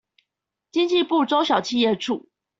[0.71, 2.27] 經濟部中小企業處